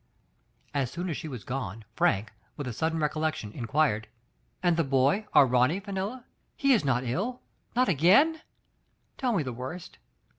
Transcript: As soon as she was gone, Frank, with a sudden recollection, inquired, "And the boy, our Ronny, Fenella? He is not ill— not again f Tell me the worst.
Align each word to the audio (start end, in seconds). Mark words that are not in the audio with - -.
As 0.73 0.89
soon 0.89 1.11
as 1.11 1.17
she 1.17 1.27
was 1.27 1.43
gone, 1.43 1.85
Frank, 1.95 2.33
with 2.57 2.65
a 2.65 2.73
sudden 2.73 2.97
recollection, 2.99 3.51
inquired, 3.51 4.07
"And 4.63 4.75
the 4.75 4.83
boy, 4.83 5.27
our 5.33 5.45
Ronny, 5.45 5.79
Fenella? 5.79 6.25
He 6.57 6.73
is 6.73 6.83
not 6.83 7.03
ill— 7.03 7.43
not 7.75 7.87
again 7.87 8.37
f 8.37 8.41
Tell 9.19 9.31
me 9.31 9.43
the 9.43 9.53
worst. 9.53 9.99